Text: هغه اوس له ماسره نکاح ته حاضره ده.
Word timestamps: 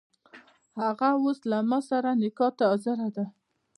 هغه 0.81 1.09
اوس 1.21 1.39
له 1.51 1.57
ماسره 1.69 2.11
نکاح 2.21 2.51
ته 2.57 2.63
حاضره 2.69 3.07
ده. 3.15 3.25